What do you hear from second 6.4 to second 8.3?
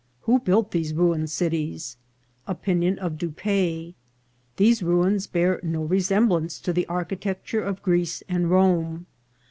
to the Architecture of Greece